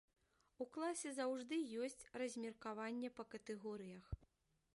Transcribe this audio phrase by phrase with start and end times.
[0.63, 4.03] У класе заўжды ёсць размеркаванне па катэгорыях.